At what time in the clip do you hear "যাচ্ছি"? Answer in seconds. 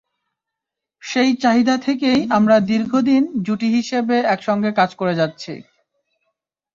5.15-5.53